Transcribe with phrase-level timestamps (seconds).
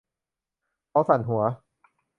[0.89, 1.43] เขาสั่นหัว